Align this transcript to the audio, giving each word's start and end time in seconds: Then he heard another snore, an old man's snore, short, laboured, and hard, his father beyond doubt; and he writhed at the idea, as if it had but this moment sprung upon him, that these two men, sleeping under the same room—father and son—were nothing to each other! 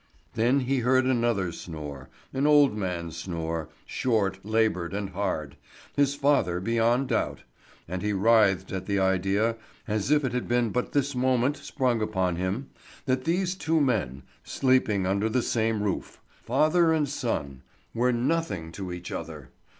Then 0.33 0.61
he 0.61 0.79
heard 0.79 1.05
another 1.05 1.51
snore, 1.51 2.09
an 2.33 2.47
old 2.47 2.75
man's 2.75 3.15
snore, 3.17 3.69
short, 3.85 4.43
laboured, 4.43 4.95
and 4.95 5.11
hard, 5.11 5.57
his 5.95 6.15
father 6.15 6.59
beyond 6.59 7.09
doubt; 7.09 7.43
and 7.87 8.01
he 8.01 8.11
writhed 8.11 8.71
at 8.71 8.87
the 8.87 8.97
idea, 8.97 9.57
as 9.87 10.09
if 10.09 10.25
it 10.25 10.33
had 10.33 10.49
but 10.73 10.93
this 10.93 11.13
moment 11.13 11.55
sprung 11.55 12.01
upon 12.01 12.37
him, 12.37 12.71
that 13.05 13.25
these 13.25 13.53
two 13.53 13.79
men, 13.79 14.23
sleeping 14.43 15.05
under 15.05 15.29
the 15.29 15.43
same 15.43 15.83
room—father 15.83 16.91
and 16.91 17.07
son—were 17.07 18.11
nothing 18.11 18.71
to 18.71 18.91
each 18.91 19.11
other! 19.11 19.51